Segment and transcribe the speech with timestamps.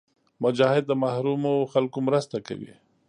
[0.43, 2.73] مجاهد د محرومو خلکو مرسته کوي.